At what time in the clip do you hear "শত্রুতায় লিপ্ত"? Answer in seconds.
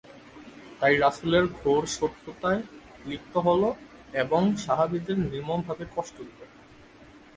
1.97-3.33